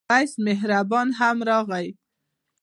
[0.09, 1.87] وېس مهربان هم راغی.